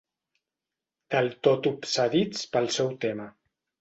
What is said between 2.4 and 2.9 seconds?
pel